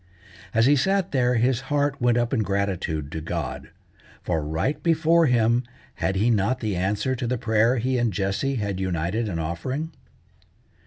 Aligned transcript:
As 0.51 0.65
he 0.65 0.75
sat 0.75 1.11
there 1.11 1.35
his 1.35 1.61
heart 1.69 2.01
went 2.01 2.17
up 2.17 2.33
in 2.33 2.39
gratitude 2.41 3.11
to 3.11 3.21
God, 3.21 3.69
for 4.23 4.41
right 4.43 4.81
before 4.81 5.27
him 5.27 5.63
had 5.93 6.15
he 6.15 6.31
not 6.31 6.59
the 6.59 6.75
answer 6.75 7.13
to 7.15 7.27
the 7.27 7.37
prayer 7.37 7.77
he 7.77 7.99
and 7.99 8.11
Jessie 8.11 8.55
had 8.55 8.79
united 8.79 9.27
in 9.29 9.37
offering? 9.37 9.91